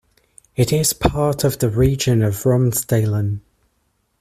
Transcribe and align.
It 0.55 0.73
is 0.73 0.93
part 0.93 1.43
of 1.43 1.59
the 1.59 1.69
region 1.69 2.23
of 2.23 2.33
Romsdalen. 2.43 3.41